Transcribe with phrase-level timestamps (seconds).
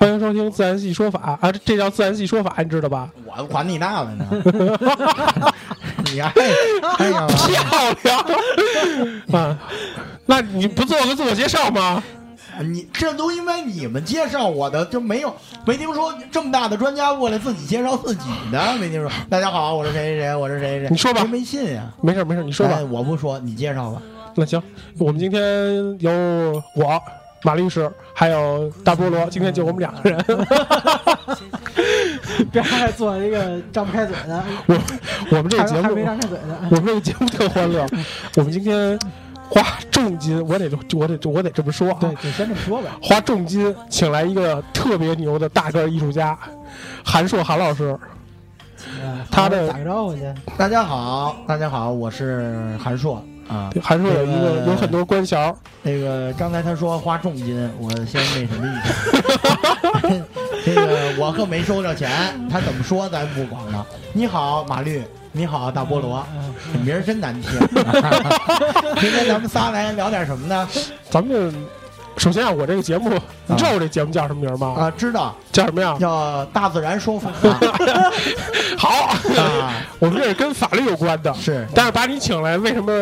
[0.00, 3.10] 欢迎收听《自然系说法》啊，这这叫自然系说法，你知道吧？
[3.26, 4.26] 我管你那了呢，
[6.10, 6.30] 你还
[6.96, 7.62] 哎呀，漂
[8.02, 8.18] 亮
[9.44, 9.58] 啊！
[10.24, 12.02] 那你不做个自我介绍吗？
[12.62, 19.10] 你这都因为你们介绍我的，就没有没听说这么大的专家过来自己介绍自己的，没听说。
[19.28, 20.88] 大家好，我是谁谁谁，我是谁谁谁。
[20.90, 21.92] 你说吧谁没信呀？
[22.00, 22.84] 没事没事，你说吧哎。
[22.84, 24.00] 我不说，你介绍吧。
[24.34, 24.62] 那行，
[24.98, 25.42] 我们今天
[26.00, 26.10] 有
[26.74, 27.02] 我
[27.42, 30.24] 马律师，还有大菠萝，今天就我们两个人。
[32.50, 34.78] 边上还坐着一个张不开嘴的，我
[35.30, 36.58] 我们这个节目还还没，张开嘴的。
[36.70, 37.86] 我们这个节目特欢乐。
[38.36, 38.98] 我们今天
[39.48, 41.98] 花重金，我得我得我得这么说啊。
[42.00, 42.98] 对，就先这么说吧。
[43.02, 46.38] 花重金请来一个特别牛的大个艺术家，
[47.04, 47.96] 韩硕韩老师。
[48.98, 50.22] 呃他的打个招呼去。
[50.56, 53.70] 大家好，大家好，我是韩硕啊。
[53.82, 60.24] 还是有一个呃有很多官衔，那个刚才他说花重金，我先那什么一下。
[60.64, 62.10] 这个我可没收着钱，
[62.48, 63.86] 他怎么说咱不管了。
[64.12, 65.02] 你好，马律。
[65.32, 66.26] 你好，大菠萝，
[66.72, 67.52] 这名儿真难听。
[69.00, 70.68] 今天咱们仨来聊点什么呢？
[71.08, 71.54] 咱们
[72.20, 73.08] 首先啊，我这个节目，
[73.46, 74.74] 你知道我这节目叫什么名吗？
[74.78, 75.96] 啊，知道叫什么呀？
[75.98, 77.30] 叫大自然说法
[78.76, 79.06] 好，
[79.40, 82.92] 啊， 我们这是跟法律有关的，是但是把你请来，为什么？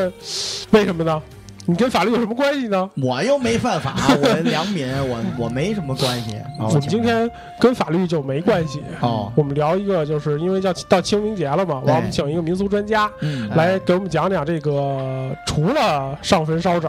[0.70, 1.20] 为什么呢？
[1.68, 2.88] 你跟法律有什么关系呢？
[2.96, 6.34] 我又没犯法， 我良民，我我没什么关系。
[6.58, 7.30] 啊我们今天
[7.60, 8.82] 跟法律就没关系。
[9.02, 16.88] 哦，我们聊一个，就是因为叫到清明节了嘛，我们请一个民俗专家嗯来给我们讲讲这个，除了上坟烧纸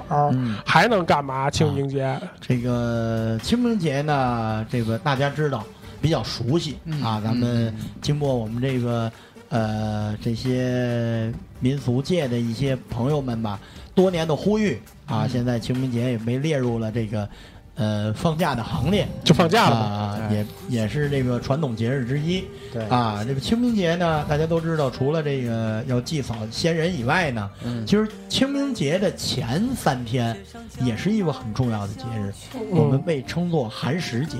[0.65, 1.49] 还能干嘛？
[1.49, 5.61] 清明节这个清明节呢，这个大家知道
[6.01, 7.21] 比较熟悉嗯啊。
[7.21, 9.11] 咱们经过我们这个
[9.49, 13.59] 呃这些民俗界的一些朋友们吧，
[13.93, 17.27] 多年的呼吁啊，现在清明节也被列入了这个
[17.75, 19.07] 呃放假的行列。
[19.23, 19.85] 就放假了嘛。
[19.85, 22.43] 啊，也也是这个传统节日之一。
[22.71, 30.37] 对啊，这个清明节呢，大家都知道，除了这个要祭扫先人以外呢，嗯其实清明节的前三天
[30.81, 32.31] 也是一个很重要的节日，
[32.69, 34.37] 我们被称作寒食节。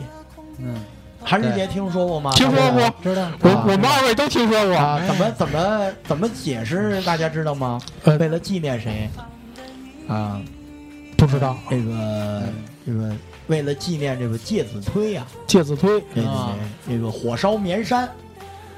[0.60, 0.76] 嗯，
[1.24, 2.32] 寒食节听说过吗？
[2.36, 3.30] 听说过，知道。
[3.42, 4.76] 我啊我们二位都听说过。
[4.76, 5.02] 啊？
[5.08, 7.02] 怎么怎么怎么解释？
[7.04, 7.80] 大家知道吗？
[8.04, 9.10] 呃为了纪念谁？
[10.08, 10.42] 啊，
[11.18, 12.44] 不知道这个
[12.84, 13.14] 这个
[13.46, 16.56] 为了纪念这个介子推呀、介子推对对啊
[16.88, 18.10] 对，这个火烧绵山，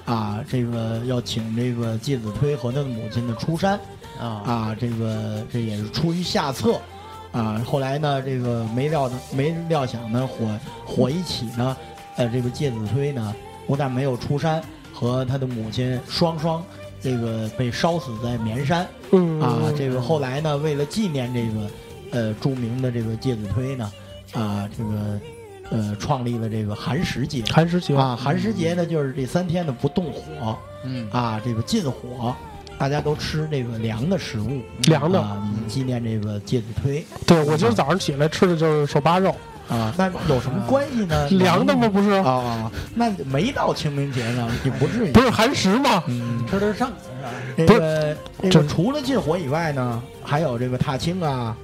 [0.04, 3.80] 啊，这个要请这个介子推和他的母亲呢出山，
[4.20, 6.82] 啊啊，这个这也是出于下策，
[7.32, 11.78] 啊，后来呢，这个没料的没料想呢，火火一起呢，
[12.22, 14.62] 呃，这个介子推呢，不但没有出山，
[14.94, 16.64] 和他的母亲双双
[17.02, 21.72] 这个被烧死在绵山，嗯啊，这个后来呢，为了纪念这个
[22.12, 23.92] 呃著名的这个介子推呢，
[24.34, 25.20] 啊，这个
[25.72, 27.44] 呃创立了这个寒食节。
[27.50, 32.36] 寒食节啊，寒食节呢，就是这三天呢不动火，嗯啊，这个禁火，
[32.78, 39.36] 大家都吃这个凉的食物，凉的啊，以纪念这个介子推对我今儿早上起来吃的就是手扒肉，
[39.70, 39.94] 啊。
[39.98, 41.28] 那有什么关系呢？
[41.30, 41.90] 凉的吗？
[41.90, 45.22] 不是，啊，那没到清明节呢，你不至于不。
[45.22, 46.04] 是寒食吗？
[46.08, 47.30] 嗯，吃的剩是吧？
[47.56, 51.56] 这个这这个除了禁火以外呢，还有这个踏青啊，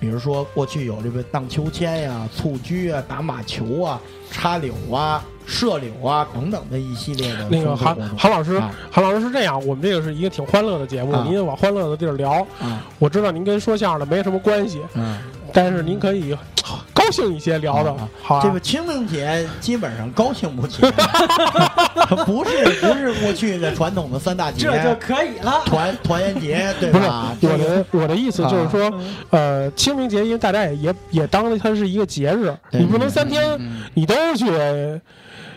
[0.00, 4.00] 比如说过去有这个荡秋千呀、蹴鞠啊、打马球啊、
[4.30, 12.44] 插柳啊、射柳啊等等的一系列的那个韩韩老师啊，韩老师是这样，我们这个是一个挺欢乐的节目，啊您往欢乐的地儿聊。
[12.60, 15.18] 啊我知道您跟说相声的没什么关系，嗯
[15.52, 16.78] 但是您可以高
[17.10, 20.90] 兴一些聊的啊，好啊这个清明节基本上高兴不起来，
[22.24, 25.62] 不是不是过去的传统的三大节，这就可以了。
[25.66, 27.36] 团团圆节对不是吧？
[27.42, 28.92] 我的我的意思就是说，
[29.30, 34.46] 呃，清明节因为大家也也也当它是一个节日，你不能三天嗯你都去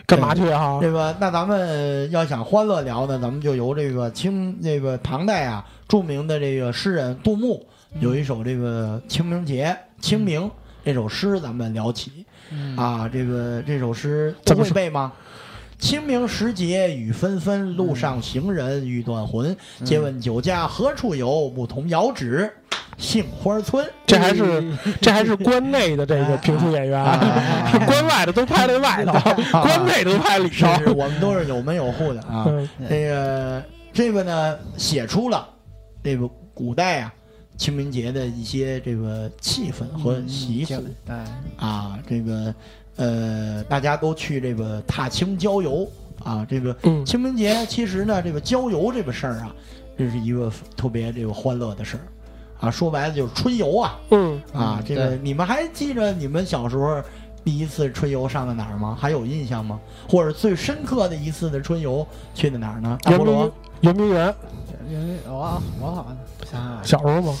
[0.06, 0.78] 干嘛去哈？
[0.80, 1.14] 对吧？
[1.20, 7.64] 那咱们要想欢乐聊呢，咱们就由这个清这个唐代啊著名的这个诗人杜牧
[8.00, 10.50] 有一首这个清明节清明
[10.84, 12.26] 这首诗，咱们聊起
[12.76, 13.08] 啊。
[13.08, 15.12] 这个这首诗都怎么会背吗？
[15.78, 19.56] 清明时节雨纷纷，路上行人欲断魂。
[19.84, 21.50] 借问酒家何处有？
[21.50, 22.48] 牧童遥指
[22.96, 23.84] 杏花村。
[24.06, 24.62] 这还是
[25.02, 29.12] 这还是关内的这个评书演员，啊关外的都拍在外头，
[29.62, 30.72] 关内都拍里头。
[30.78, 32.44] 是我们都是有门有户的啊。
[32.46, 33.62] 嗯这个
[33.92, 35.48] 这个呢，写出了
[36.02, 37.12] 这个古代啊
[37.56, 41.26] 清明节的一些这个气氛和习俗嗯，
[41.56, 41.98] 啊。
[42.08, 42.54] 这个
[42.96, 45.88] 呃，大家都去这个踏青郊游
[46.24, 46.46] 啊。
[46.48, 49.54] 这个嗯清明节其实呢，这个郊游这个事儿啊，
[49.96, 52.02] 这是一个特别这个欢乐的事儿
[52.60, 52.70] 啊。
[52.70, 54.78] 说白了就是春游啊嗯，啊。
[54.78, 57.02] 嗯这个你们还记着你们小时候？
[57.44, 58.96] 第一次春游上的哪儿吗？
[58.96, 59.80] 还有印象吗？
[60.08, 62.06] 或者最深刻的一次的春游
[62.36, 62.96] 去的哪儿呢？
[63.02, 64.32] 大圆菠萝圆明园
[64.90, 67.38] 因为我我好像想想小时候嘛，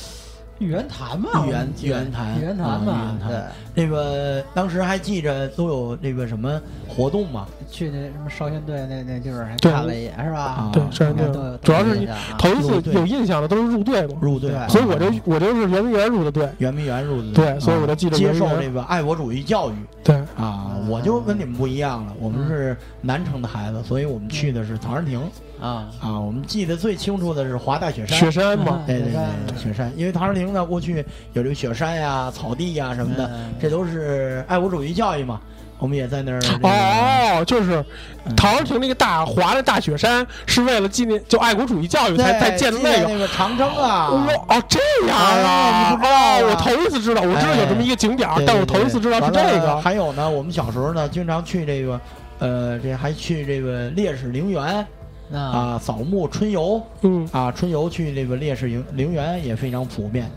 [0.58, 3.28] 玉渊潭嘛，玉渊玉渊潭玉渊潭嘛渊，潭
[3.74, 7.46] 对，那个当时还记着都有那个什么活动嘛？
[7.70, 10.40] 去那什么少先队那那地儿还看了一眼是吧？
[10.40, 10.70] 啊？
[10.72, 11.58] 对，少先队。
[11.62, 12.06] 主要是
[12.38, 16.48] 头一次有印象的都是入队嘛，入队，所以我就我就是圆明园入的队。
[16.58, 19.74] 圆明园入的队所以我就记得接受这个爱国主义教育。
[20.04, 20.76] 对，啊。
[20.88, 25.20] 我就跟你们不一样了，我们是南城的孩子，所以我们去的是陶然亭
[25.62, 26.20] 啊，啊。
[26.20, 28.18] 我们记得最清楚的是华大雪山。
[28.18, 35.40] 雪山嘛，对对对，雪山，因为陶然亭呢，过去有这个雪山呀、草地呀什么的，嗯这都是爱国主义教育嘛。
[35.78, 37.84] 我们也在那儿哦，就是
[38.24, 43.08] 嗯陶然亭那个大华的大雪山，是为了纪念就爱国主义教育才对才建的那个。
[43.08, 44.08] 那个长征啊。
[44.10, 44.78] 哇哦，这
[45.08, 45.90] 样哎啊！
[45.90, 49.80] 你不知道啊哦，我头一次知道，我知道有这么一个景点，但我头一次知道是这个。
[49.80, 52.00] 还有呢，我们小时候呢，经常去这个，
[52.38, 54.86] 呃，这还去这个烈士陵园
[55.32, 60.30] 啊，啊，扫墓春游嗯，啊，春游去那个烈士陵陵园也非常普遍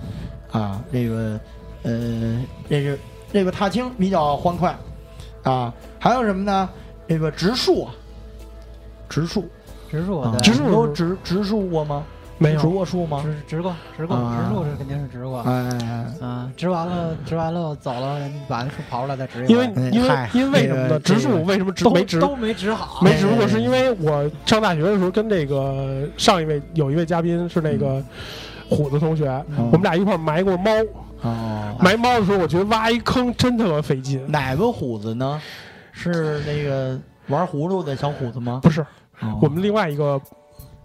[0.52, 0.84] 啊。
[0.92, 1.40] 这个，
[1.84, 3.00] 呃，这是
[3.32, 4.76] 这个踏青比较欢快
[5.44, 5.74] 啊。
[6.00, 6.70] 还有什么呢？
[7.08, 7.94] 这个植树啊，
[9.10, 9.50] 植树啊，
[9.92, 12.04] 植树对植树你都植植树过吗？
[12.38, 12.70] 植没有。
[12.70, 13.24] 过树吗？
[13.24, 15.40] 植植过植过啊植树是肯定是植过。
[15.42, 15.52] 哎，
[16.22, 21.00] 啊，植完了，植完了，走了，人把那树刨出来再植因为因为因为为什么呢？
[21.00, 22.20] 植树为什么植都没植？
[22.20, 28.04] 都没植好，没植过，哎是因为我上大学的时候跟这个上一位有一位嘉宾是那个
[28.70, 29.28] 虎子同学，
[29.58, 30.72] 嗯我们俩一块儿埋过猫。
[31.22, 34.24] 哦，埋猫的时候，我觉得挖一坑真他妈费劲。
[34.30, 35.42] 哪个虎子呢？
[35.92, 38.60] 是那个玩葫芦的小虎子吗？
[38.62, 38.82] 不是，
[39.22, 40.22] 哦我们另外一个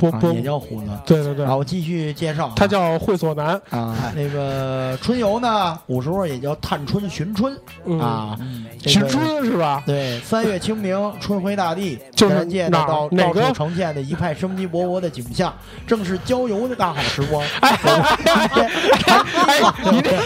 [0.00, 0.88] 波波，啊也叫虎子。
[1.05, 3.61] 对对对啊，，我继续介绍啊，他叫会所男。
[3.69, 7.55] 啊，那个春游呢，古时候也叫探春寻春
[7.85, 8.37] 嗯，啊。
[8.41, 9.82] 嗯，寻这个春是吧？
[9.85, 15.52] 对，三月清明，春回大地， 就是自然界呢哪儿到哪个到处呈现的一派生机勃勃的景象，
[15.87, 17.44] 正是郊游的大好时光。
[17.61, 17.79] 哎
[19.47, 19.61] 哎，
[19.91, 20.19] 您这清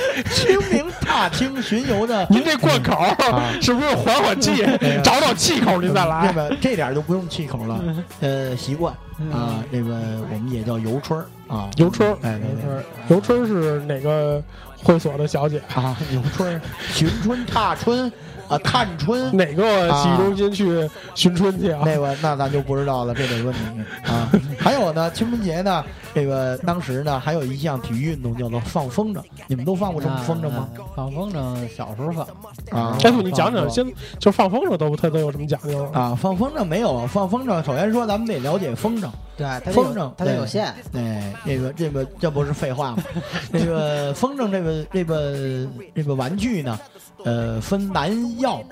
[1.25, 3.53] 明踏青寻游的您这贯口啊。
[3.61, 4.65] 是不是缓缓气，
[5.03, 6.33] 找找气口您再这来？
[6.33, 7.81] 个这点就不用气口了，
[8.21, 8.93] 呃，习惯
[9.33, 9.95] 啊，这个
[10.31, 13.17] 我们也叫游春儿啊，游春儿哎，对对对。
[13.17, 14.43] 游春是哪个
[14.83, 15.63] 会所的小姐？
[15.75, 16.61] 啊，游春儿，
[16.93, 18.11] 寻春踏春
[18.49, 21.83] 啊，探春，哪个洗浴中心去寻春去啊？
[21.85, 24.31] 那个那咱就不知道了，这得问你啊。
[24.59, 25.85] 还有呢，清明节呢，
[26.15, 30.69] 这个当时呢还有一项体育运动叫做放风筝，你们都放过这么风筝吗？
[30.95, 32.27] 放风筝，小时候放，
[32.71, 33.87] 啊，哎，不，你讲讲，先
[34.19, 35.85] 就放风筝都它都有什么讲究？
[35.93, 37.07] 啊，放风筝没有？
[37.07, 39.09] 放风筝，首先说咱们得了解风筝。
[39.37, 43.03] 对，它风筝它得有线，对，这个这个这不是废话吗？
[43.51, 46.79] 那个风筝这个这个这个玩具呢，
[47.25, 48.63] 呃，分南药、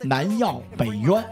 [0.00, 1.24] 南药、北渊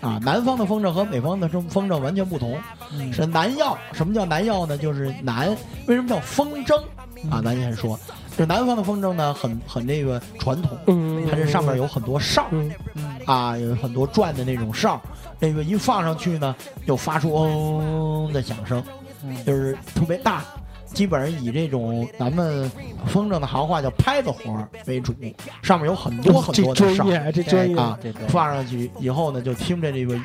[0.00, 0.20] 啊。
[0.22, 2.58] 南方的风筝和北方的风风筝完全不同。
[2.92, 4.78] 嗯是南药，什么叫南药呢？
[4.78, 5.48] 就是南，
[5.86, 6.76] 为什么叫风筝
[7.30, 7.42] 啊？
[7.42, 7.98] 咱先说，
[8.36, 12.70] 这南方的风筝呢，很很那个传统，嗯，它这上面有很多哨嗯
[13.26, 15.00] 啊，有很多转的那种哨，
[15.38, 16.54] 那个一放上去呢，
[16.86, 18.82] 就发出嗡的响声。
[19.24, 20.44] 嗯就是特别大，
[20.96, 22.72] 基本上以这种咱们
[23.06, 25.14] 风筝的行话叫拍子活儿为主，
[25.62, 27.76] 上面有很多很多的哨这专业。
[27.78, 27.98] 啊
[28.28, 30.18] 放上去以后呢，就听着这个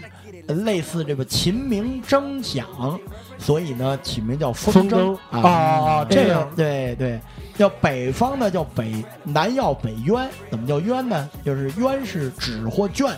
[0.47, 2.65] 呃类似这个琴鸣筝响，
[3.37, 4.95] 所以呢起名叫风筝。
[4.95, 5.17] 筝。
[5.29, 6.55] 啊啊，这样个。
[6.55, 7.19] 对对，
[7.57, 11.29] 叫北方呢叫北南要北鸢，怎么叫鸢呢？
[11.43, 13.11] 就是鸢是纸或绢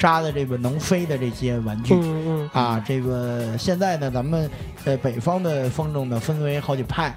[0.00, 1.94] 扎的这个能飞的这些玩具。
[1.94, 4.50] 嗯嗯啊，这个现在呢，咱们
[4.86, 7.14] 呃北方的风筝呢分为好几派，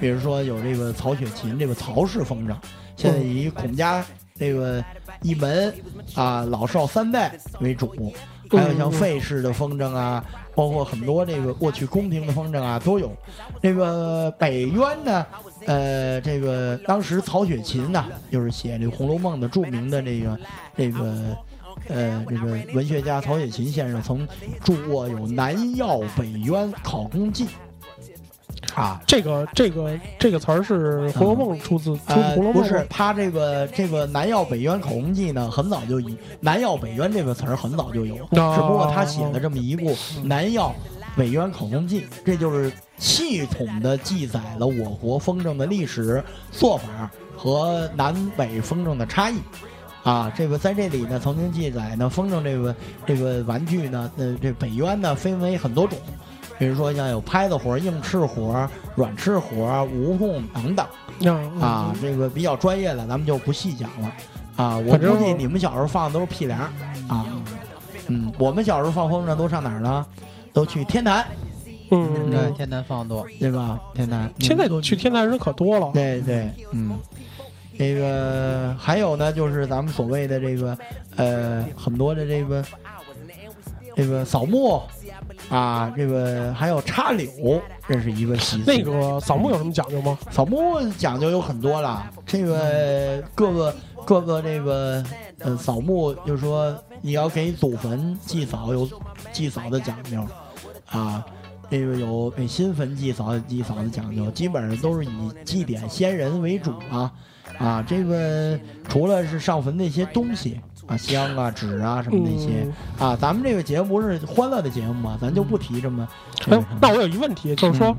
[0.00, 2.56] 比如说有这个曹雪芹这个曹氏风筝，
[2.96, 4.04] 现在以孔家
[4.36, 4.82] 这个
[5.22, 5.72] 一门
[6.16, 8.12] 啊老少三代为主，
[8.50, 10.22] 还有像费氏的风筝啊，
[10.56, 13.12] 包括很多这个过去宫廷的风筝啊都有。
[13.62, 15.26] 这个北渊呢，
[15.66, 20.38] 呃，这个当时曹雪芹呐，就是写这个《红楼梦》的著名的这个
[20.76, 21.36] 这个。
[21.88, 24.26] 呃，这个文学家曹雪芹先生曾
[24.62, 27.46] 著过有《南药北渊考工记》
[28.74, 40.74] 啊，这个这个这个词儿是《红楼梦》出自红楼，梦》不是他这个这个《南药北渊考工记》呢，很早就以“南药北渊”这个词儿很早就有，只不过他写了这么一部《南药
[41.16, 49.36] 北渊考工记》，这就是系统的记载了我国风筝的历史做法和南北风筝的差异。
[50.04, 55.98] 啊，这个在这里呢，曾经记载呢，风筝这个这个玩具呢，呃，这北渊呢分为很多种，
[56.58, 60.86] 比如说像有拍子活、硬翅活、软翅活、蜈蚣等等。
[61.20, 64.12] 嗯啊，这个比较专业的，咱们就不细讲了。
[64.56, 66.70] 啊，我估计你们小时候放的都是屁帘儿
[67.08, 67.26] 啊。
[68.08, 70.04] 嗯，我们小时候放风筝都上哪儿呢？
[70.52, 71.26] 都去天坛，
[71.90, 73.80] 嗯，对，嗯天坛放多，对吧？
[73.94, 74.26] 天坛。
[74.26, 76.96] 嗯现在去天坛人可多了，对对，嗯，
[77.76, 80.78] 这个还有呢，就是咱们所谓的这个
[81.16, 82.64] 呃，很多的这个
[83.96, 84.80] 这个扫墓
[85.48, 88.64] 啊，这个还有插柳，这是一个习俗。
[88.66, 90.16] 那个扫墓有什么讲究吗？
[90.30, 95.04] 扫墓讲究有很多了，这个各个各个这个
[95.40, 98.88] 呃扫墓，就是说你要给祖坟祭扫有
[99.32, 100.24] 祭扫的讲究
[100.86, 101.24] 啊，
[101.68, 107.12] 这个有给新坟祭扫祭扫的讲究，基本上都是以祭奠先人为主啊
[107.58, 108.58] 啊，这个
[108.88, 112.66] 除了是上坟那些东西啊香啊纸啊什么那些、
[112.98, 116.06] 嗯啊，咱们这个节目不是欢乐的节目嘛，咱就不提这么。
[116.34, 117.96] 这个哎，那我有一问题，就是说，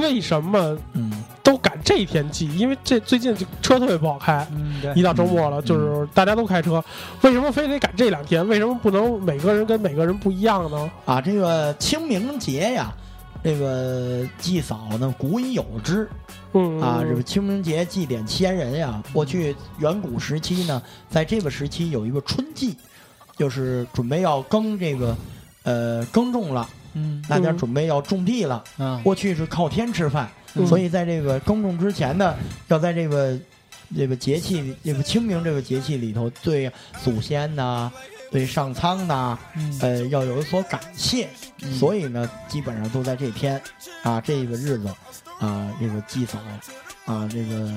[0.00, 2.48] 为什么嗯都赶这一天祭？
[2.56, 6.82] 因为这最近就车特别不好开，嗯，一到周末了，就是大家都开车，
[7.22, 8.46] 为什么非得赶这两天？
[8.46, 10.90] 为什么不能每个人跟每个人不一样呢？
[11.04, 12.92] 啊，这个清明节呀，
[13.48, 16.06] 这个祭扫呢，古已有之
[16.52, 17.02] 嗯啊。
[17.02, 22.76] 这个清明节祭奠先人呀，过去远古时期呢，在这个时期有一个春季，
[23.38, 25.16] 就是准备要耕这个
[25.62, 28.62] 呃耕种了，嗯大家嗯准备要种地了。
[28.76, 32.34] 嗯，过去是靠天吃饭，嗯所以在这个耕种之前呢，
[32.66, 33.34] 要在这个
[33.96, 36.70] 这个节气，这个清明这个节气里头，对
[37.02, 37.90] 祖先呐、
[38.30, 41.28] 对上苍呢、嗯呃，要有所感谢，
[41.78, 43.60] 所以呢，基本上都在这天
[44.02, 44.88] 啊，这个日子
[45.38, 46.38] 啊，这个祭扫
[47.06, 47.72] 啊，这个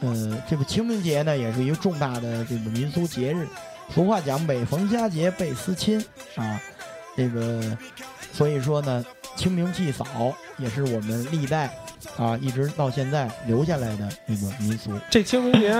[0.00, 3.46] 呃，这个清明节呢，也是一个重大的这个民俗节日。
[3.94, 5.98] 俗话讲，每逢佳节倍思亲
[6.36, 6.60] 啊，
[7.16, 7.76] 这个
[8.32, 9.04] 所以说呢，
[9.36, 10.06] 清明祭扫
[10.58, 11.74] 也是我们历代
[12.18, 14.92] 啊一直到现在留下来的这个民俗。
[15.10, 15.72] 这清明节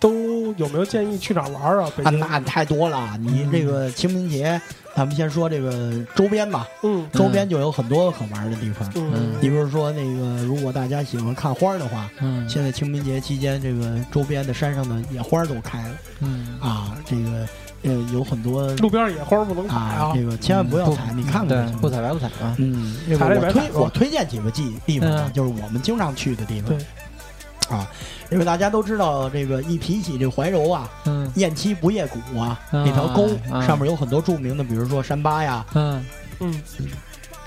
[0.00, 1.90] 都有没有建议去哪儿玩啊？
[1.96, 3.16] 北啊，京，那太多了。
[3.20, 4.60] 你这个清明节，
[4.94, 8.90] 咱们先说这个周边吧，嗯周边就有很多可玩的地方。
[8.94, 16.96] 嗯你比如说那个，如果大家喜欢看花儿的话，嗯现在清明节期间，这个周边的山上的野花都开了嗯，啊。
[17.04, 17.48] 这个
[17.82, 26.78] 呃有很多路边野花不能采啊啊，，这个千万不要采，你看看就，行不采白不采啊，嗯，这个采了我推我推荐几个地地方啊，嗯就是我们经常去的地方对。
[27.68, 27.86] 啊，
[28.30, 36.04] 因为大家都知道，这个一提起这怀柔啊，嗯雁栖不夜谷啊，啊那条沟啊上面有很多著名的，比如说山巴呀，嗯
[36.40, 36.62] 嗯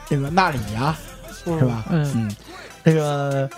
[0.07, 0.95] 这个那里呀，
[1.45, 1.65] 嗯是？
[1.65, 1.85] 吧？
[1.89, 2.35] 嗯嗯，
[2.83, 3.49] 这个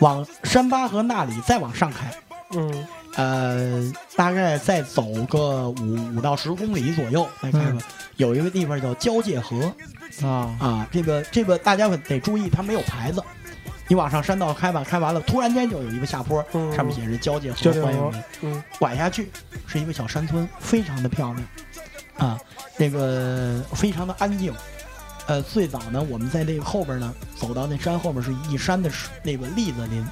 [0.00, 2.12] 往山巴和那里再往上开，
[2.54, 7.80] 嗯呃，大概再走个五五到十公里左右再开吧。
[8.16, 9.72] 有一个地方叫交界河
[10.22, 13.22] 啊啊，这个这个大家得注意，它没有牌子。
[13.88, 17.52] 你往上山道开吧，开完了，突然间就有一个下坡，嗯上面写着交界
[17.82, 18.22] 欢迎你。
[18.42, 19.30] 嗯拐下去
[19.66, 21.48] 是一个小山村，非常的漂亮，
[22.18, 22.38] 啊，
[22.76, 24.54] 那个非常的安静。
[25.26, 30.06] 呃，最早呢，我们在那个后边呢，走到那山后面是一山的树那个栗子林，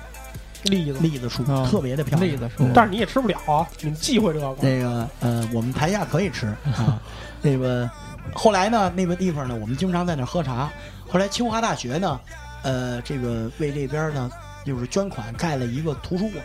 [0.65, 2.31] 栗子，栗子树、啊特别的漂亮。
[2.31, 4.55] 栗子树但是你也吃不了啊，你们忌讳这个。
[4.61, 7.01] 那个呃，我们台下可以吃啊。
[7.41, 7.89] 那个
[8.35, 10.71] 后来呢，那个地方呢，我们经常在那喝茶。
[11.09, 12.21] 后来清华大学呢，
[12.67, 14.29] 呃，这个为这边呢，
[14.65, 16.45] 就是捐款盖了一个图书馆。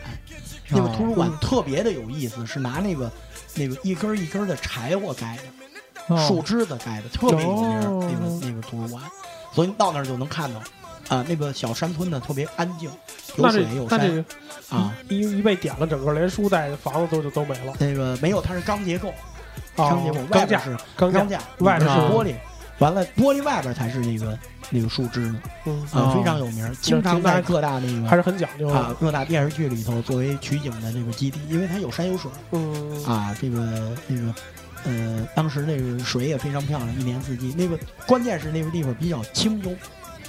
[0.70, 3.12] 那个图书馆哦特别的有意思，是拿那个
[3.56, 9.04] 那个一根一根的柴火盖的，哦树枝子盖的，特别有名那个那个图书馆，
[9.52, 10.62] 所以你到那儿就能看到。
[11.10, 12.90] 啊，那个小山村呢特别安静，
[13.36, 14.26] 有水有山
[14.70, 14.96] 啊。
[15.10, 17.74] 一一被点了，整个连书带房子都就都没了。
[17.80, 19.10] 那个没有，它是钢结构，
[19.76, 22.34] 哦钢结构，外边是钢钢架，外边是玻璃，
[22.82, 24.38] 完了玻璃外边才是那个
[24.70, 28.76] 那个树枝呢，嗯，啊，哦非常有名儿，经常在各大那个还是很讲究的。
[28.76, 34.36] 啊各大电视剧里头作为取景的那个基地，因为它有山有水嗯，啊，这个那个。
[34.84, 37.54] 呃，当时那个水也非常漂亮，一年四季。
[37.56, 39.70] 那个关键是那个地方比较清幽，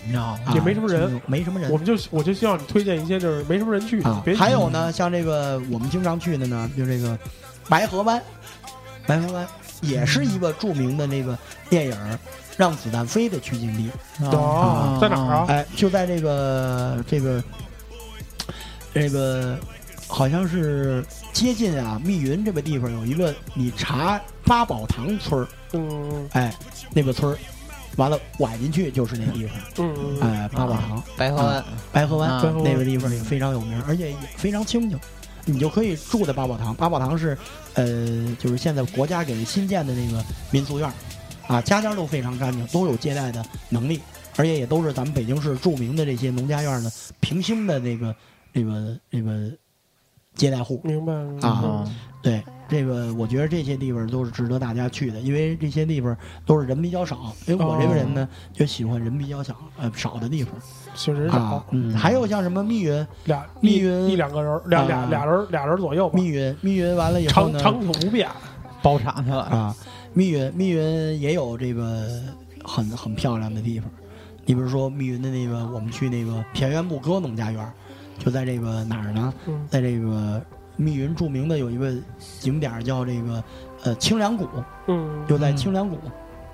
[0.04, 1.78] 你知道吗也没什么人没什么人我。
[1.78, 7.18] 们就我就希望你推荐一些就是没什么人去啊别，还有呢，像这个我们经常去的呢，就这个
[7.66, 8.22] 白河湾，
[9.06, 9.48] 白河湾
[9.80, 11.38] 也是一个著名的那个
[11.70, 12.12] 电影儿
[12.56, 13.90] 《让子弹飞》的取景地。
[14.26, 15.46] 哦，在哪儿啊？
[15.48, 17.42] 哎，就在这个这个
[18.94, 19.58] 这个，
[20.06, 26.54] 好像是接近啊密云这个地方有一个你查八宝堂村儿，嗯哎，
[26.92, 27.38] 那个村儿，
[27.96, 31.02] 完了拐进去就是那地方，嗯嗯，哎，八宝堂。
[31.16, 34.98] 白河湾，白河湾、啊那个地方也非常有名，而且也非常清静。
[35.44, 36.72] 你就可以住在八宝堂。
[36.72, 37.36] 八宝堂是，
[37.74, 37.84] 呃，
[38.38, 40.94] 就是现在国家给新建的那个民俗院儿，
[41.52, 44.00] 啊，家家都非常干净，都有接待的能力，
[44.36, 46.90] 而且也都是咱们北京市著名的这些农家院的
[47.20, 48.14] 平星的那个、
[48.52, 49.50] 那个、那个
[50.34, 50.80] 接待户。
[50.82, 51.12] 明白
[51.46, 56.16] 啊嗯对，这个我觉得这些地方都是值得大家去的，因为这些地方
[56.46, 57.34] 都是人比较少。
[57.46, 60.54] 因为我这个人呢，就喜欢人比较少呃少的地方
[60.94, 68.28] 确实啊少。，嗯，还有像什么密云，俩密云一两个人，俩俩啊俩人俩人左右吧，密云，密云完了以后呢，长长久不变。
[68.80, 69.76] 包场去了，啊，
[70.14, 72.08] 密云密云也有这个
[72.64, 73.90] 很很漂亮的地方。
[74.44, 77.72] 你比如说密云的那个，我们去那个田园牧歌农家园儿，
[78.18, 79.32] 就在这个哪儿呢？
[79.46, 80.42] 嗯在这个
[80.76, 81.94] 密云著名的有一个
[82.40, 83.44] 景点儿叫这个
[83.84, 84.48] 呃清凉谷，
[84.88, 85.96] 嗯，就在嗯清凉谷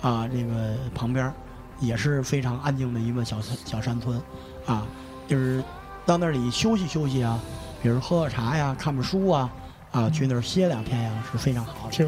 [0.02, 1.32] 啊这个旁边儿，
[1.80, 4.20] 也是非常安静的一个小小山村
[4.66, 4.86] 啊，
[5.26, 5.62] 就是
[6.04, 7.40] 到那里休息休息啊，
[7.82, 9.50] 比如喝喝茶呀、看看书啊，
[9.90, 11.96] 啊去那儿歇两天呀是非常好的。
[11.96, 12.06] 对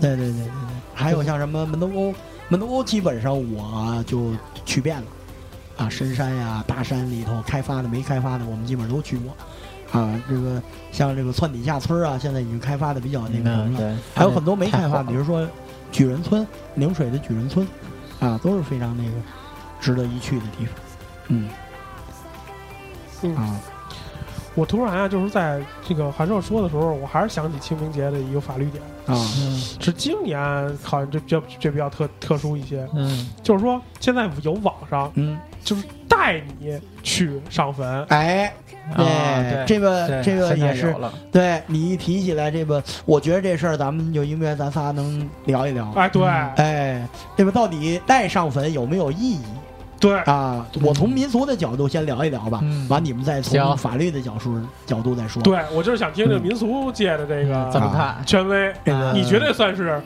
[0.00, 0.50] 对对对对，
[0.94, 2.14] 还有像什么门头沟，
[2.48, 4.32] 门头沟基本上我就
[4.64, 5.06] 去遍了，
[5.78, 9.34] 啊，深山呀、大山里头开发的、没开发的，我们基本上都去过。
[9.92, 15.46] 啊，这个像这个窜底下村啊，现在已经开发的比较那个什么了，还有很多没开发，比如说
[15.92, 16.44] 举人村、
[16.74, 17.64] 陵水的举人村，
[18.18, 19.12] 啊，都是非常那个
[19.80, 20.74] 值得一去的地方。
[21.28, 21.48] 嗯
[23.22, 23.60] 嗯啊，
[24.54, 29.14] 我突然啊，就是在这个韩少说的时候，我还是想起清明节的一个法律点，啊。
[29.38, 30.38] 嗯是今年
[30.82, 33.28] 好像这这这比较特特殊一些，嗯。
[33.42, 38.46] 就是说现在有网上嗯，就是带你去上坟，哎，
[38.94, 40.94] 啊对这个这个也是，
[41.30, 45.90] 对你一提起来这个，我觉得这事儿咱们就应该咱仨能聊一聊。
[45.96, 46.22] 哎，对。
[46.22, 46.52] 嗯。
[46.56, 49.42] 哎，这个到底带上坟有没有意义
[50.04, 50.66] 对，啊？
[50.82, 55.42] 我从民俗的角度先聊一聊吧，嗯完你们再从法律的角度角度再说。
[55.42, 58.22] 对我就是想听听嗯民俗界的这个怎么看？
[58.26, 60.00] 权威，这个你绝对算是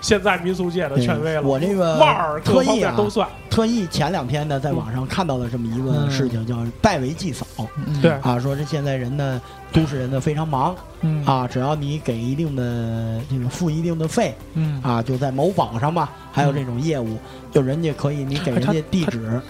[0.00, 1.42] 现在民俗界的权威了。
[1.42, 6.10] 我这个腕儿各方特意都算，特意前两天呢，在网上看到了这么一个嗯。
[6.10, 7.46] 事情，叫拜为祭扫。
[7.86, 8.00] 嗯。
[8.00, 8.12] 对。
[8.22, 9.40] 啊，说这现在人呢，
[9.72, 10.74] 都市人呢非常忙。
[11.00, 11.24] 嗯。
[11.24, 14.80] 啊，只要你给一定的这个付一定的费嗯。
[14.82, 17.16] 啊，就在某宝上吧，还有这种业务，
[17.50, 19.40] 就人家可以你给人家地址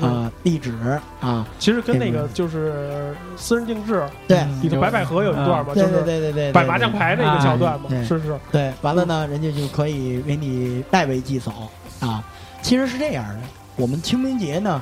[0.00, 0.72] 啊，地址
[1.20, 11.68] 啊，其实跟那个个就是私人定制对嗯里头白百合有一段嘛，就对对是对对对，摆麻将牌那个桥段嘛对，是是，对，完了呢，人家就可以给你代为祭扫
[12.00, 12.24] 啊。
[12.62, 13.40] 其实是这样的，
[13.76, 14.80] 我们清明节呢，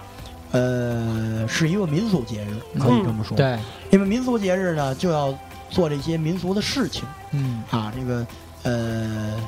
[0.53, 3.59] 呃，是一个民俗节日，可以这么说。，对，
[3.91, 5.35] 因为民俗节日呢，就要
[5.71, 7.91] 做这些民俗的事情嗯啊。
[7.97, 8.27] 这个
[8.65, 9.41] 呃，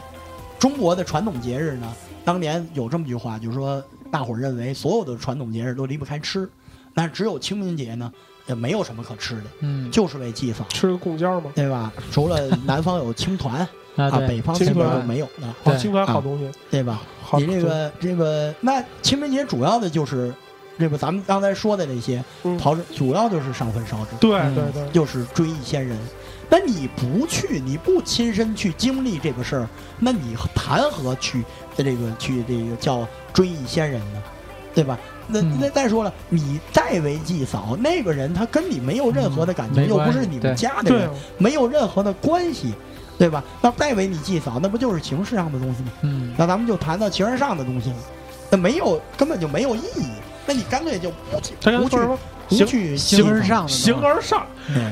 [0.58, 6.48] 中国的传统节日呢，当年有这么句话，就是说，大伙儿认为所有的传统节日都离不开吃，
[6.94, 8.12] 那只有清明节呢，
[8.46, 10.64] 也没有什么可吃的，嗯就是为祭扫。
[10.68, 11.90] 吃个贡尖儿嘛，对吧？
[12.12, 17.00] 除了南方有青团 啊北方基本青团就没有了，好对青团好东西，对吧？
[17.22, 20.32] 好你这个这个，那清明节主要的就是
[20.78, 25.98] 这个咱们刚才说的那些嗯刨着，主要就是上坟烧纸，对嗯对对，就是追忆先人。
[26.52, 29.66] 那你不去，你不亲身去经历这个事儿，
[29.98, 31.42] 那你谈何去
[31.74, 34.22] 这个去这个叫追忆先人呢？
[34.74, 34.98] 对吧？
[35.26, 42.74] 那嗯那再说了，你代为祭扫那个人，他跟你没有任何的感情，又不是你们家的人，没有任何的关系，
[43.18, 43.42] 对吧？
[43.62, 45.92] 那代为你祭扫，那不就是形式上的东西吗？
[46.02, 47.96] 嗯那咱们就谈到形而上的东西了，
[48.50, 50.06] 那没有根本就没有意义。
[50.44, 51.54] 那你干脆就不去？
[52.52, 54.46] 不形去形而上的形而上，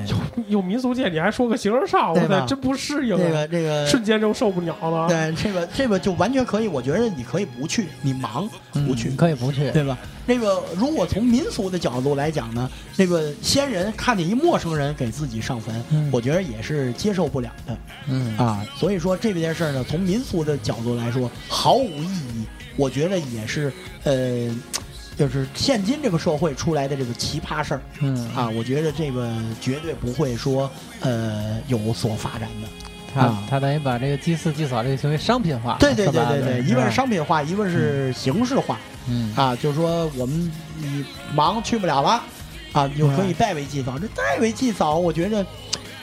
[0.09, 0.16] 有
[0.49, 3.31] 有民俗界，你还说个形而上，我操，真不适应这啊！
[3.31, 5.09] 个这个瞬间就受不了了。
[5.09, 8.49] 对这个这个就完全可以，我觉得你可以不去，你忙
[8.87, 9.70] 不去嗯，可以不去。
[9.70, 9.96] 对吧？
[10.27, 17.77] 那个如果从民俗的角度来讲呢，那个先人看见一陌生人给自己上坟，嗯我觉得也是接受不了的
[18.09, 18.64] 嗯啊。
[18.77, 22.44] 所以说这件事儿呢，从民俗的角度来说毫无意义，
[22.77, 23.73] 我觉得也是
[24.05, 24.55] 呃，
[25.20, 29.30] 就是现今这个社会出来的这个奇葩事儿嗯，啊，我觉得这个
[29.61, 32.68] 绝对不会说呃有所发展的。
[33.12, 35.76] 他啊他等于把这个祭祀祭扫这个行为商品化。
[35.78, 38.78] 对对对对对，一个是商品化，一个是形式化。
[39.09, 41.04] 嗯啊，就是说我们你
[41.35, 42.22] 忙去不了了，
[42.72, 43.98] 啊，你就可以代为祭扫。
[43.98, 45.44] 这代为祭扫，我觉得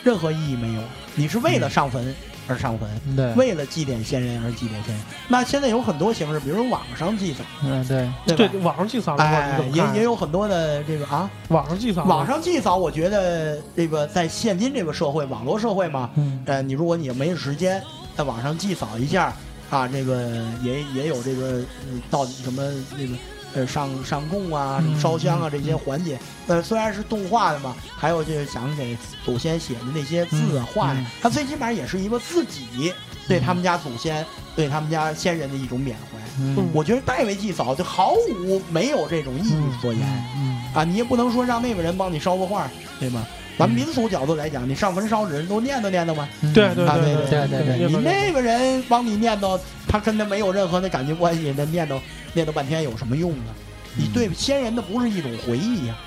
[0.03, 0.81] 任何意义没有。
[1.15, 2.13] 你是为了上坟
[2.47, 5.03] 而上坟，对，为了祭奠先人而祭奠先人。
[5.27, 8.47] 那现在有很多形式，比如说网上祭扫，嗯对，对？
[8.47, 16.41] 对，网上祭扫哎也也有很多的这个啊，网上祭扫，网上祭扫，我觉得这个在现今这个社会，网络社会嘛，嗯。
[16.45, 17.81] 呃，你如果你没有时间，
[18.15, 19.33] 在网上祭扫一下
[19.69, 22.63] 啊，这个也也有这个嗯到底什么
[22.97, 23.13] 那个
[23.53, 26.19] 呃上上供啊、什么烧香啊这些环节。
[26.47, 32.93] 呃，虽然是动画的嘛，还有就是想给祖先写的那些字啊、画呀嗯，它最起码也是一个自己
[33.27, 36.17] 对他们家祖先、对他们家先人的一种缅怀。
[36.39, 38.13] 嗯我觉得代为祭扫就毫
[38.45, 40.01] 无没有这种意义所言。
[40.35, 43.25] 嗯啊，你也不能说让那个人帮你烧个画，对吧？
[43.57, 46.27] 咱民俗角度来讲，你上坟烧纸都念叨念叨吗？
[46.41, 51.99] 嗯对对啊对对对对对你那个人帮你念叨，他跟他没有任何的感情关系，那念叨
[52.33, 53.53] 念叨半天有什么用呢？
[53.95, 55.97] 你对先人的不是一种回忆呀、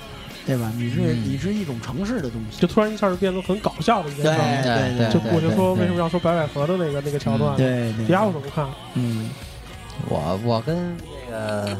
[0.45, 0.71] 对吧？
[0.77, 2.61] 你是、嗯你是一种城市的东西。
[2.61, 4.61] 就突然一下就变得很搞笑的一件事儿。
[4.63, 8.65] 对对就我就说为什么要说白百合的那个那个桥段？，对对迪亚我怎么看？
[8.93, 9.29] 嗯，
[10.07, 10.95] 我我跟
[11.29, 11.77] 那个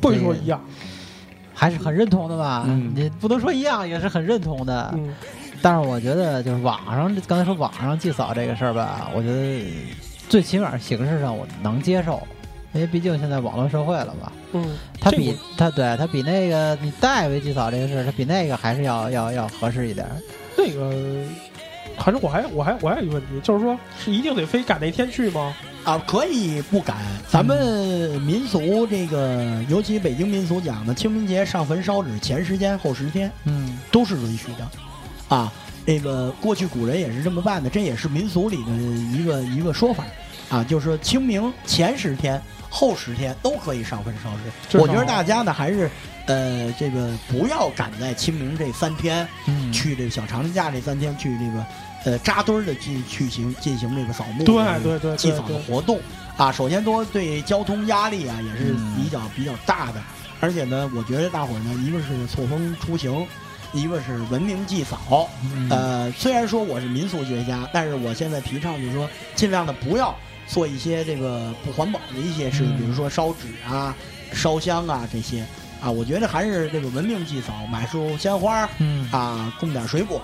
[0.00, 0.60] 不许说一样。
[1.62, 2.64] 还是很认同的吧？
[2.66, 4.92] 嗯你不能说一样，也是很认同的。
[4.94, 5.14] 嗯，
[5.62, 9.64] 但是我觉得就是网上刚才说网上祭扫这个事儿吧，我觉得
[10.28, 12.20] 最起码形式上我能接受，
[12.72, 14.32] 因为毕竟现在网络社会了嘛。
[14.54, 20.12] 嗯，它比这个它对它比那个你代为祭扫这个事儿，它比那个还是要要要合适一点儿。
[20.58, 20.92] 那个，
[21.96, 25.54] 反正我还我还我还有一个问题，就是说是一定得非赶那天去吗？
[25.84, 26.96] 啊，可以不敢。
[27.28, 33.78] 咱们民俗这个，尤其北京民俗讲的清明节上坟烧纸前十天后十天，嗯。
[33.90, 35.52] 都是允许的，啊，
[35.84, 38.72] 这个过去古人也是这么办的，这也是民俗里的
[39.16, 40.04] 一个一个说法，
[40.52, 42.38] 啊，就是说清明前十天、
[42.68, 44.28] 后十天都可以上坟烧
[44.68, 44.78] 纸。
[44.78, 45.90] 我觉得大家呢还是，
[46.26, 51.66] 呃，这个不要赶在清明这三天嗯，去这个小长假这三天去这个，
[52.04, 55.98] 呃，扎堆儿的进去行进行这个扫墓对对对祭扫的活动
[56.36, 56.52] 啊。
[56.52, 60.02] 首先说对交通压力啊也是嗯比较比较大的，
[60.38, 63.26] 而且呢，我觉得大伙儿呢，一个是错峰出行，
[63.72, 65.30] 一个是文明祭扫。
[65.44, 70.14] 嗯呃，虽然说我是民俗学家，但是我现在提倡就是说，尽量的不要
[70.46, 73.94] 做一些这个不环保的一些事情，嗯比如说烧纸啊、
[74.32, 75.44] 烧香啊这些
[75.80, 75.90] 啊。
[75.90, 80.20] 我觉得还是这个文明祭扫，买束鲜花嗯啊，供点水果。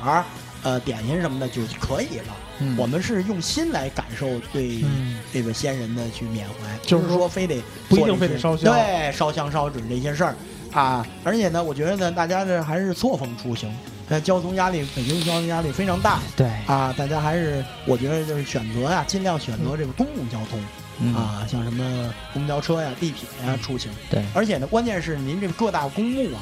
[0.65, 2.37] 呃，点心什么的就可以了。
[2.59, 10.35] 嗯我们是用心来感受对嗯这个先人的去缅怀，就是说非得不一定非得烧香对，烧香烧纸这些事儿
[10.73, 11.07] 啊。
[11.23, 13.73] 而且呢，我觉得呢，大家呢还是错峰出行，
[14.09, 16.95] 呃，交通压力，北京交通压力非常大对啊。
[16.97, 20.59] 大家还是我觉得就是选择呀、尽量选择这个公共交通、
[21.01, 23.91] 嗯啊，像什么公交车呀、地铁呀出行。
[24.11, 26.41] 对而且呢，关键是您这个各大公墓啊，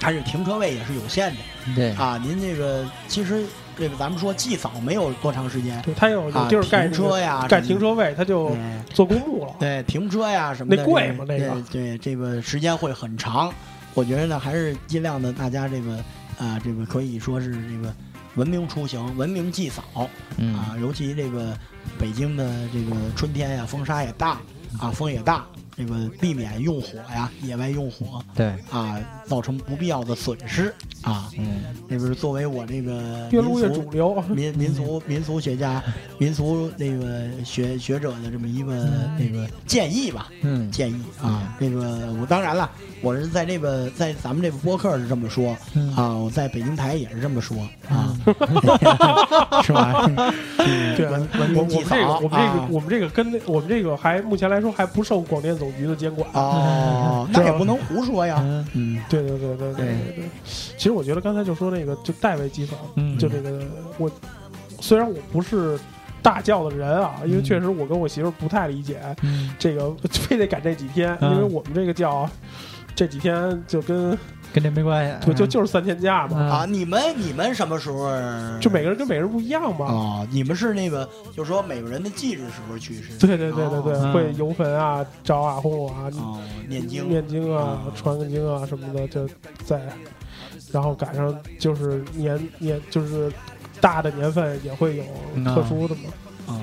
[0.00, 1.40] 它是停车位也是有限的
[1.76, 2.18] 对啊。
[2.22, 3.44] 您这个其实
[3.78, 5.80] 这个咱们说祭扫没有多长时间。
[5.82, 8.58] 对，他有有啊，地儿盖停车呀，盖停车位，他就对
[8.92, 9.54] 做公墓了。
[9.60, 13.52] 对，停车呀什么的，那贵吗那个对对，这个时间会很长。
[13.94, 15.98] 我觉得呢，还是尽量的，大家这个
[16.38, 17.94] 啊，这个可以说是这个
[18.34, 20.76] 文明出行、文明祭扫嗯啊。
[20.80, 21.56] 尤其这个
[21.98, 24.40] 北京的这个春天呀，风沙也大
[24.78, 28.46] 啊，风也大，这个避免用火呀，野外用火对。
[28.70, 31.30] 啊，造成不必要的损失啊。
[31.38, 31.62] 嗯。
[31.88, 34.24] 那不是作为我这个越录越民俗主流。
[34.28, 35.82] 民民族民俗学家、
[36.18, 40.70] 民族那个学学者的这么一个那个建议吧，嗯。
[40.70, 45.94] 建议啊，这个我当然了，我是在这个在咱们这个播客是这么说嗯。
[45.96, 47.56] 啊，我在北京台也是这么说
[47.88, 48.16] 啊，
[49.62, 50.08] 是吧？
[50.96, 52.68] 对，文文明我我们这个祭扫我们这个啊。
[52.70, 56.28] 我们这个跟那我们这个还目前来说还不受广电总局的监管。
[56.32, 58.66] 哦， 那也不能胡说呀，嗯。
[58.74, 59.02] 嗯。
[59.08, 59.86] 对对对对对对。
[60.16, 60.24] 对。
[60.44, 63.16] 其实我觉得刚才就说那个就代为祭扫，嗯。
[63.18, 63.60] 就这个
[63.98, 64.10] 我
[64.80, 65.78] 虽然我不是
[66.22, 69.54] 大叫的人啊，因为确实我跟我媳妇儿不太理解嗯。
[69.58, 72.30] 这个 非得赶这几天，嗯因为我们这个教啊
[72.94, 74.16] 这几天就跟
[74.52, 75.26] 跟这没关系。
[75.26, 78.08] 对就就是三天假嘛，嗯啊，你们你们什么时候？
[78.60, 79.86] 就每个人跟每个人不一样嘛。
[79.86, 83.18] 啊，你们是那个，就是说每个人的忌日时候去是？
[83.18, 89.28] 对对对对对，哦会游坟啊、招啊、轰啊、哦，念经念经啊哦、传个经啊什么的，就
[89.64, 89.80] 在，
[90.70, 93.32] 然后赶上就是年年就是
[93.80, 95.04] 大的年份也会有
[95.34, 96.02] 嗯特殊的嘛。
[96.46, 96.60] 哦，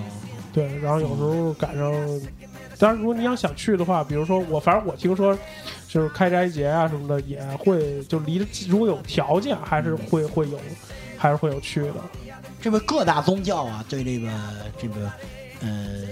[0.54, 1.92] 对，然后有时候赶上，
[2.80, 5.38] 当然如果你要想去的话，比如说我，反正我听说，
[5.92, 10.58] 就是开斋节啊什么的，也会就离如果有条件，还是会会有，
[11.18, 11.96] 还是会有去的。
[12.62, 14.32] 这个各大宗教啊，对这个
[14.82, 15.12] 这个
[15.60, 16.08] 呃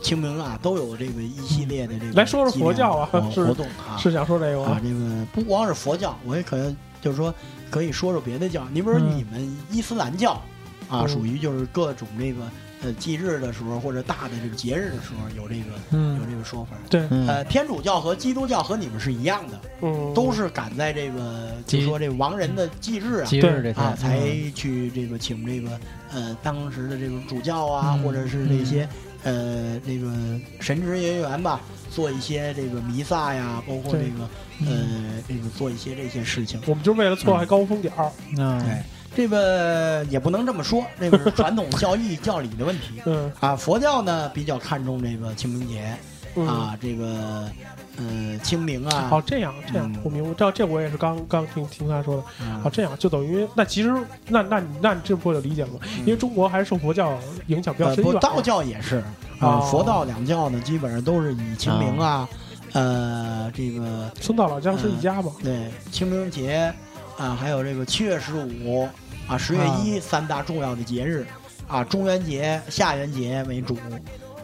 [0.00, 7.34] 清明啊，都有这个一系列的这个来说说佛教啊是活动啊是想说这个啊吗？，这个不光是佛教，我也可能就是说
[7.70, 8.66] 可以说说别的教。
[8.72, 10.40] 你比如说嗯你们伊斯兰教
[10.88, 12.40] 啊，嗯属于就是各种这个
[12.82, 16.76] 呃忌日的时候或者大的这个节日的时候有这个有嗯这个说法。
[16.88, 24.20] 对，嗯呃，天主教和基督教和你们是一样的，嗯，都是赶在这个就忌说这个亡人的忌日啊忌日这啊，才
[24.54, 25.80] 去这个请这个
[26.12, 28.88] 呃当时的这个主教啊，嗯或者是这些
[29.22, 30.12] 呃这个
[30.60, 31.60] 神职人员吧，
[31.90, 34.28] 做一些这个弥撒呀，包括这个
[34.70, 36.60] 呃这个做一些这些事情。
[36.66, 38.10] 我们就为了错开高峰点儿。
[38.36, 38.82] 嗯对，
[39.18, 43.56] 这个也不能这么说，这个是传统教义 教理的问题嗯啊。
[43.56, 45.92] 佛教呢比较看重这个清明节
[46.36, 47.50] 嗯，啊，这个
[47.96, 50.32] 呃清明啊，哦，这样这样嗯，我明白。
[50.38, 52.22] 这这我也是刚刚听听他说的。
[52.46, 53.92] 啊哦，这样就等于那其实
[54.28, 55.80] 那那那你这不就理解了吗？
[56.06, 58.20] 因为中国还是受佛教影响比较深远。
[58.20, 59.02] 道教也是
[59.40, 62.28] 哦啊，佛道两教呢，基本上都是以清明啊，
[62.72, 65.32] 呃，这个村道老姜是一家嘛。
[65.42, 66.72] 对清明节
[67.18, 68.88] 啊，还有这个七月十五
[69.26, 71.26] 啊，十月一三大重要的节日
[71.66, 73.76] 啊，中元节、下元节为主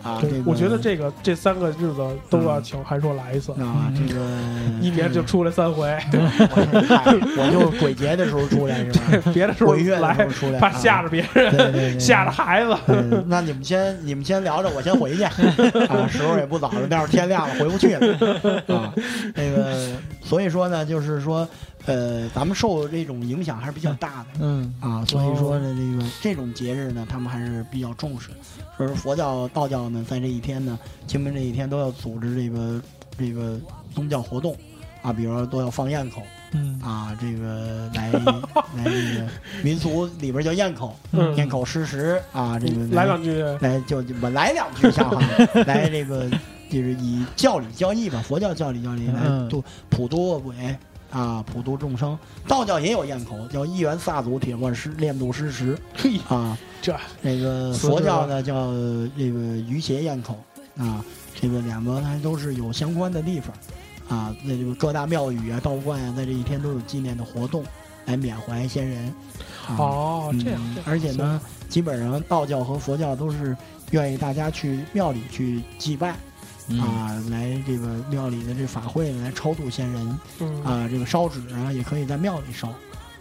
[0.02, 0.18] 啊。
[0.20, 4.20] 这，个我觉得这个这三个日子都要请韩硕来一次，啊，这个
[4.82, 5.88] 一年就出来三回，
[7.38, 9.32] 我就鬼节的时候出来是吧？
[9.32, 13.24] 别的时候鬼月的时来候出来，怕啊吓着别人，对对对，吓着孩子。
[13.28, 15.32] 那你们先，你们先聊着，我先回去啊，
[16.06, 18.18] 时候也不早了，待会儿天亮了回不去了
[18.66, 18.92] 啊。
[19.34, 19.74] 那个，
[20.22, 21.48] 所以说呢，就是说，
[21.86, 25.04] 呃，咱们受这种影响还是比较大的嗯啊。
[25.04, 28.30] 所以说呢，这个这种节日呢，他们还是比较重视。
[28.76, 32.82] 说是佛教、道教呢，在这一天呢，清明这一天都要组织这个
[33.18, 33.60] 这个
[33.94, 34.56] 宗教活动
[35.02, 39.28] 啊，比如说都要放焰口嗯啊，这个来来这个
[39.62, 45.20] 民俗里边叫焰口，嗯焰口施食啊，这个来两句，来就我来两句像话，
[45.66, 46.30] 来这个
[46.70, 50.54] 就是以教理教义吧，佛教教理教义来嗯度普度恶鬼
[51.14, 52.18] 啊，普度众生。
[52.46, 56.58] 道教也有焰口，叫一元萨祖铁罐师炼度师时嘿，啊。
[56.82, 58.70] 这那个佛教呢叫
[59.16, 60.36] 这个鱼邪堰口
[60.76, 61.02] 啊，
[61.40, 63.56] 这个两个还都是有相关的地方
[64.06, 64.36] 啊。
[64.42, 67.64] 那这个各大庙宇啊、道观啊，在这一天都有纪念的活动，
[68.04, 69.06] 来缅怀先人。
[69.66, 73.56] 啊、哦，这样而且呢，基本上道教和佛教都是
[73.92, 76.16] 愿意大家去庙里去祭拜、嗯
[76.80, 82.68] 啊，来这个庙里的这法会来超度先人嗯啊，这个烧纸啊也可以在庙里烧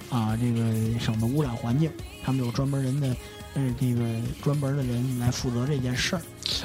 [0.10, 1.92] 啊，这个省得污染环境。
[2.24, 3.08] 他们有专门人的，
[3.56, 4.02] 呃，这个
[4.42, 6.22] 专门的人来负责这件事儿。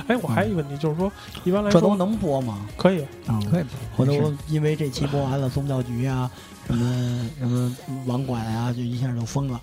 [0.06, 1.10] 哎，我还有一个问题，就是说，
[1.42, 2.64] 一般来说这都能播吗？
[2.76, 3.64] 可以，啊，可以
[3.96, 6.30] 回头因为这期播完了，宗教局啊，
[6.68, 9.60] 什么什么网管啊，就一下就封了。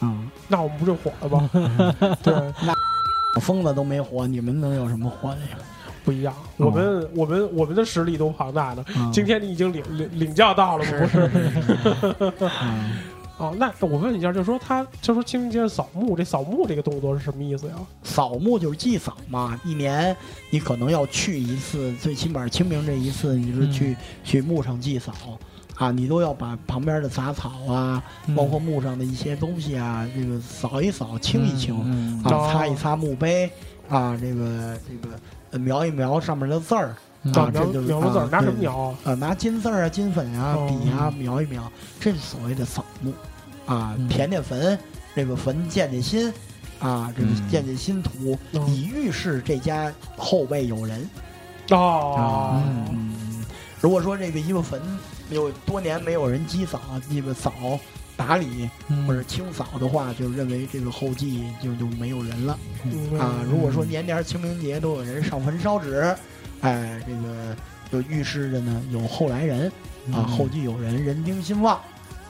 [0.00, 1.50] 嗯，那我们不就火了吗？
[2.22, 2.32] 对，
[3.42, 5.58] 封 了都没火，你们能有什么火的呀？
[6.08, 6.34] 不一样。
[6.56, 8.82] 我们我们我们的实力都庞大的。
[8.96, 10.90] 嗯今天你已经领领领教到了吗？
[11.02, 11.30] 不是？
[12.62, 12.92] 嗯
[13.36, 17.74] 哦，那我问一下，就是说他就说清明节扫墓，这扫墓这个动作是什么意思呀？
[18.02, 20.16] 扫墓就是祭扫嘛，一年
[20.50, 25.12] 你可能要去一次，最起码清明这一次你是去、去墓上祭扫
[25.76, 28.02] 啊，你都要把旁边的杂草啊，
[28.34, 33.48] 包括墓上的一些东西啊，这个扫一扫、清一清、嗯啊，哦擦一擦墓碑
[33.88, 35.20] 啊，这个这个呃
[35.52, 37.32] 描一描上面的字儿嗯。
[37.32, 38.98] 啊，描这就是描个字儿，啊拿什么描啊？
[39.04, 40.68] 呃，拿金字儿啊、金粉啊、哦。
[40.68, 43.12] 笔啊描一描，这是所谓的扫墓
[43.66, 44.08] 啊，嗯。
[44.08, 44.78] 填填坟，
[45.14, 46.32] 这个坟建建心
[46.80, 47.48] 啊，这个嗯。
[47.48, 48.66] 建建新土，哦。
[48.68, 51.08] 以预示这家后辈有人
[51.70, 52.60] 哦。
[53.80, 54.80] 如果说这个一个坟
[55.30, 57.52] 有多年没有人祭扫、这个扫
[58.18, 63.44] 打理嗯或者清扫的话，就认为这个后继就就没有人了嗯啊。
[63.48, 66.14] 如果说年年清明节都有人上坟烧纸，
[66.60, 67.56] 哎，这个
[67.92, 69.70] 就预示着呢有后来人
[70.12, 71.80] 啊，后继有人，人丁兴旺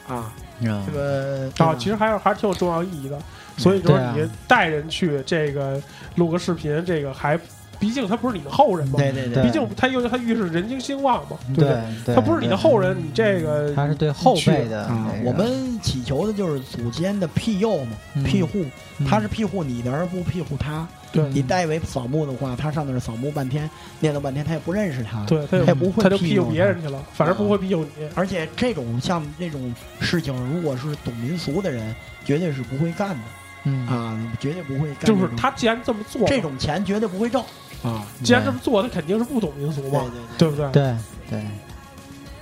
[0.06, 0.14] 啊。
[0.60, 3.18] 啊这个啊，其实还是还是挺有重要意义的。
[3.56, 5.80] 所以说对啊你带人去这个
[6.16, 7.38] 录个视频，这个还
[7.78, 9.42] 毕竟他不是你的后人嘛，对对对。
[9.42, 11.82] 毕竟他又他预示人丁兴旺嘛，对不对？
[12.06, 15.28] 对，他不是你的后人，你这个他是对后辈的啊那，个。
[15.30, 18.24] 我们祈求的就是祖先的庇佑嘛，嗯。
[18.24, 18.64] 庇护，
[18.98, 19.06] 嗯。
[19.06, 20.86] 他是庇护你的，而不庇护他。
[21.12, 21.26] 对。
[21.30, 23.68] 你代为扫墓的话，他上那儿扫墓半天，
[24.00, 28.08] 念叨半天，他也不认识他，对他也他也不会他就庇佑别人去了，反而不会庇佑你。
[28.14, 33.22] 而且这种像这种事情，如果是懂民俗的人，绝对是不会干的。
[33.64, 33.86] 嗯。
[33.86, 35.04] 啊，绝对不会干。
[35.06, 37.42] 就是他既然这么做，这种钱绝对不会挣
[37.82, 38.06] 啊！
[38.24, 40.38] 既然这么做，他肯定是不懂民俗嘛，对对对。
[40.38, 40.70] 对不对？
[40.72, 40.96] 对
[41.30, 41.38] 对，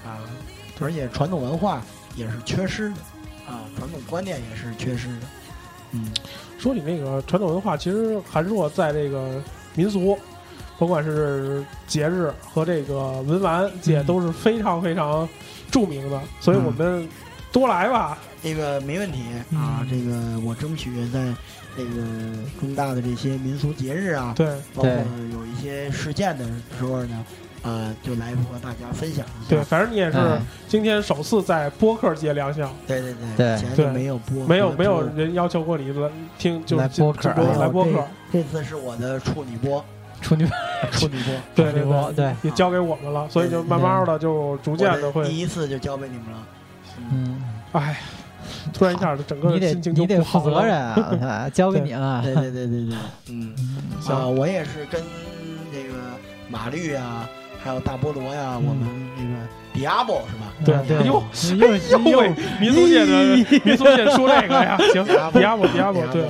[0.04, 0.20] 啊，
[0.80, 1.82] 而且传统文化
[2.16, 2.96] 也是缺失的
[3.46, 5.26] 啊，传统观念也是缺失的。
[5.92, 6.10] 嗯，
[6.58, 9.42] 说起那个传统文化，其实韩硕在这个
[9.74, 10.18] 民俗，
[10.78, 14.06] 甭管是节日和这个文玩界嗯。
[14.06, 15.28] 都是非常非常
[15.70, 17.08] 著名的，所以我们
[17.52, 18.18] 多来吧。
[18.42, 19.22] 这个没问题
[19.54, 21.34] 啊，嗯这个我争取在
[21.76, 21.90] 这个
[22.58, 24.90] 重大的这些民俗节日啊，对包括
[25.32, 26.44] 有一些事件的
[26.78, 27.24] 时候呢，
[27.62, 39.84] 呃，就来和大家分享一下对，反正你也是哎今天首次在播客界亮相，对对对以前对就没有播，没有没有人要求过你来听，就来播客来播客，这这次是我的处女播，
[40.20, 40.46] 处女
[40.92, 46.46] 处女播，对对 处女播对，对，也交给我们了，所以就慢慢的就逐渐的会，第一次就交给你们了。
[47.12, 48.00] 嗯，哎，
[48.74, 50.76] 突然一下整个你得心情就你得不好了负责任
[51.28, 52.20] 啊，交给你了。
[52.22, 52.96] 对对对对对，
[53.30, 53.54] 嗯，
[54.00, 55.02] 行啊，我也是跟
[55.72, 55.94] 这个
[56.48, 57.28] 马律啊，
[57.62, 60.52] 还有大菠萝呀，嗯我们那个 Diablo 是吧？
[60.64, 61.22] 对对，哎呦
[61.56, 66.24] 又哎呦喂，民族界的民族界说这个呀，行，，Diablo Diablo 对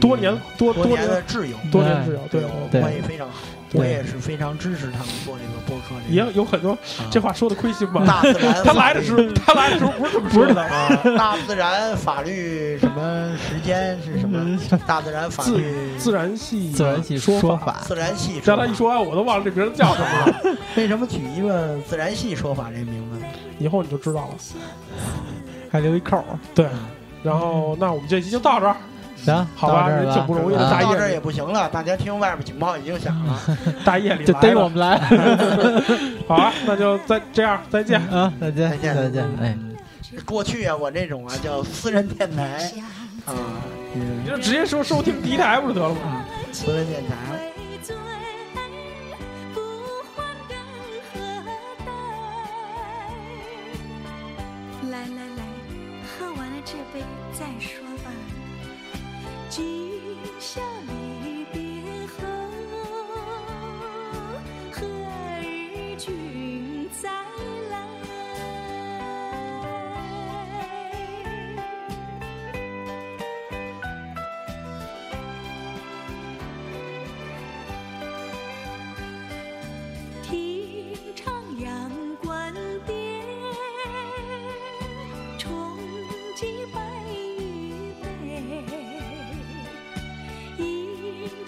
[0.00, 6.24] 多年多多多年的挚友，多年挚友，对关系非常好，对我也是非常支持他们做这个播客也。
[6.32, 6.78] 有很多啊
[7.10, 8.04] 这话说的亏心吧？
[8.06, 14.58] 大自然他来的时候，他来的时候不是这么说的，啊，大自然法律什么时间是什么？
[14.86, 17.82] 大自然法律自然系自然系说说法。
[17.84, 18.64] 自然系让说法。
[18.64, 20.56] 他一说完，我都忘了这名字叫什么了。
[20.76, 23.20] 为什么取一个自然系说法这名字？
[23.58, 24.34] 以后你就知道了。
[25.70, 26.24] 还留一扣儿。
[26.54, 26.68] 对，
[27.22, 28.76] 然后那我们这期就到这儿，
[29.16, 33.40] 行，好吧挺不容易的到这也不行了，大家听外边警报已经响了。
[33.84, 34.98] 大夜里就逮我们来
[36.28, 38.00] 好啊，那就再这样，再见。
[38.08, 38.32] 啊！
[38.40, 39.56] 再见，再见再见，哎。
[40.24, 42.70] 过去啊，我这种啊叫私人电台
[43.26, 43.34] 啊，
[43.94, 46.24] 你就直接说收听第一台不就得了吗？
[46.52, 47.53] 私人电台。
[59.56, 59.62] 今
[60.40, 60.60] 宵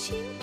[0.06, 0.35] 情。